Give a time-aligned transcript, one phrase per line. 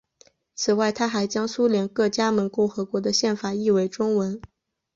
[0.55, 4.41] 此外他还将苏联各加盟共和国的宪法译为中文。